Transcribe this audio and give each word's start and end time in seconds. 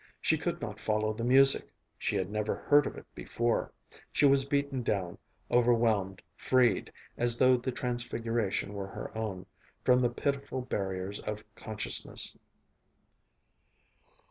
She 0.19 0.35
could 0.35 0.59
not 0.61 0.79
follow 0.79 1.13
the 1.13 1.23
music 1.23 1.69
she 1.99 2.15
had 2.15 2.31
never 2.31 2.55
heard 2.55 2.87
of 2.87 2.97
it 2.97 3.05
before. 3.13 3.71
She 4.11 4.25
was 4.25 4.45
beaten 4.45 4.81
down, 4.81 5.19
overwhelmed, 5.51 6.23
freed, 6.35 6.91
as 7.19 7.37
though 7.37 7.55
the 7.55 7.71
transfiguration 7.71 8.73
were 8.73 8.87
her 8.87 9.15
own, 9.15 9.45
from 9.85 10.01
the 10.01 10.09
pitiful 10.09 10.61
barriers 10.61 11.19
of 11.19 11.43
consciousness.... 11.53 12.35